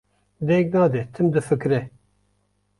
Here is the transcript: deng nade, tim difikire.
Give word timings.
deng 0.51 0.69
nade, 0.77 1.03
tim 1.19 1.27
difikire. 1.37 1.81